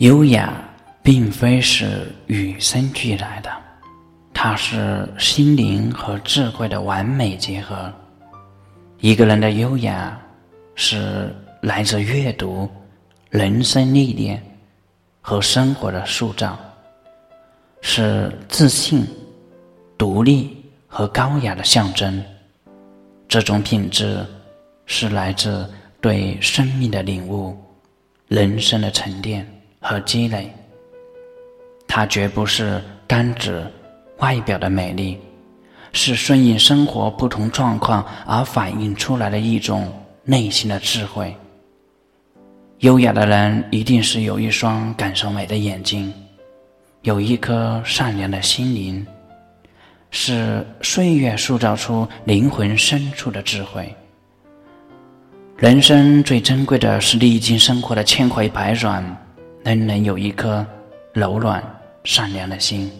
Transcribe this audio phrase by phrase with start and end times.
[0.00, 0.54] 优雅
[1.02, 3.50] 并非是与生俱来的，
[4.32, 7.92] 它是心灵和智慧的完美结合。
[9.00, 10.18] 一个人的优雅，
[10.74, 11.30] 是
[11.60, 12.66] 来自阅读、
[13.28, 14.42] 人生历练
[15.20, 16.58] 和生活的塑造，
[17.82, 19.06] 是自信、
[19.98, 22.24] 独立和高雅的象征。
[23.28, 24.24] 这种品质，
[24.86, 25.68] 是来自
[26.00, 27.54] 对生命的领悟、
[28.28, 29.46] 人生的沉淀。
[29.80, 30.52] 和积累，
[31.88, 33.66] 它绝不是单指
[34.18, 35.18] 外表的美丽，
[35.92, 39.90] 是顺应生活不同状况而反映出来的一种
[40.22, 41.34] 内心的智慧。
[42.80, 46.12] 优雅的人一定是有一双感受美的眼睛，
[47.02, 49.06] 有一颗善良的心灵，
[50.10, 53.94] 是岁月塑造出灵魂深处的智慧。
[55.56, 59.04] 人生最珍贵的是历经生活的千回百转。
[59.62, 60.66] 人人有一颗
[61.12, 61.62] 柔软
[62.04, 62.90] 善良的心。